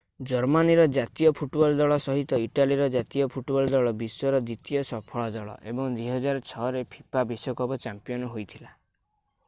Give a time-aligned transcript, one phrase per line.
[0.29, 6.73] ଜର୍ମାନୀର ଜାତୀୟ ଫୁଟବଲ ଦଳ ସହିତ ଇଟାଲୀର ଜାତୀୟ ଫୁଟବଲ ଦଳ ବିଶ୍ୱର ଦ୍ୱିତୀୟ ସଫଳ ଦଳ ଏବଂ 2006
[6.77, 8.77] ରେ ଫିଫା ବିଶ୍ୱକପ ଚାମ୍ପିୟନ ହୋଇଥିଲା